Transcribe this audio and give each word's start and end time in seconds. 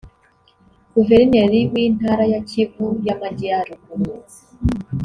Guverineri 0.95 1.59
w’Intara 1.73 2.23
ya 2.33 2.39
Kivu 2.49 2.87
y’Amajyaruguru 3.05 4.13